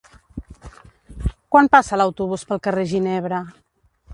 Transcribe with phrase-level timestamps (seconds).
[1.55, 3.43] Quan passa l'autobús pel carrer Ginebra?